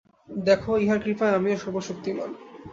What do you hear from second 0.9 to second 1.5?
কৃপায়